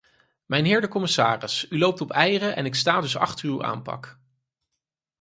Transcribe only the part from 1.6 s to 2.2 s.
u loopt op